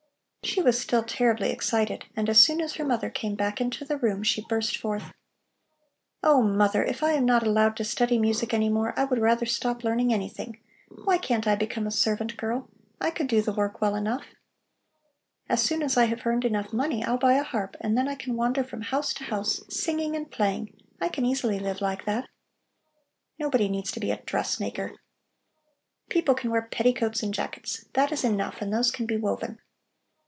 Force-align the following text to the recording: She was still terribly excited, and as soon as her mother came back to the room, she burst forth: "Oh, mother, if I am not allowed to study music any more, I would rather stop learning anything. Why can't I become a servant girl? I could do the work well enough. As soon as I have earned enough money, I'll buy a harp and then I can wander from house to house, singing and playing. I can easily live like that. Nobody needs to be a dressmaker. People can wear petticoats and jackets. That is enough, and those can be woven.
She 0.43 0.59
was 0.61 0.77
still 0.81 1.03
terribly 1.03 1.49
excited, 1.51 2.05
and 2.15 2.27
as 2.27 2.39
soon 2.39 2.59
as 2.61 2.73
her 2.75 2.83
mother 2.83 3.09
came 3.09 3.35
back 3.35 3.57
to 3.57 3.85
the 3.85 3.95
room, 3.95 4.21
she 4.21 4.43
burst 4.49 4.75
forth: 4.75 5.13
"Oh, 6.23 6.41
mother, 6.41 6.83
if 6.83 7.03
I 7.03 7.13
am 7.13 7.25
not 7.25 7.45
allowed 7.45 7.77
to 7.77 7.85
study 7.85 8.17
music 8.17 8.53
any 8.53 8.67
more, 8.67 8.93
I 8.99 9.05
would 9.05 9.19
rather 9.19 9.45
stop 9.45 9.83
learning 9.85 10.11
anything. 10.11 10.59
Why 11.03 11.19
can't 11.19 11.47
I 11.47 11.55
become 11.55 11.87
a 11.87 11.91
servant 11.91 12.35
girl? 12.35 12.67
I 12.99 13.11
could 13.11 13.27
do 13.27 13.41
the 13.41 13.53
work 13.53 13.79
well 13.79 13.95
enough. 13.95 14.25
As 15.47 15.61
soon 15.61 15.81
as 15.83 15.95
I 15.95 16.05
have 16.05 16.25
earned 16.25 16.43
enough 16.43 16.73
money, 16.73 17.01
I'll 17.01 17.19
buy 17.19 17.35
a 17.35 17.43
harp 17.43 17.77
and 17.79 17.97
then 17.97 18.09
I 18.09 18.15
can 18.15 18.35
wander 18.35 18.63
from 18.63 18.81
house 18.81 19.13
to 19.15 19.23
house, 19.25 19.61
singing 19.69 20.17
and 20.17 20.29
playing. 20.31 20.73
I 20.99 21.07
can 21.07 21.23
easily 21.25 21.59
live 21.59 21.79
like 21.81 22.03
that. 22.05 22.27
Nobody 23.39 23.69
needs 23.69 23.91
to 23.91 24.01
be 24.01 24.11
a 24.11 24.21
dressmaker. 24.23 24.97
People 26.09 26.33
can 26.35 26.51
wear 26.51 26.63
petticoats 26.63 27.23
and 27.23 27.33
jackets. 27.33 27.85
That 27.93 28.11
is 28.11 28.25
enough, 28.25 28.59
and 28.61 28.73
those 28.73 28.91
can 28.91 29.05
be 29.05 29.15
woven. 29.15 29.59